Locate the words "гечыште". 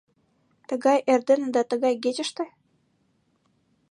2.05-2.45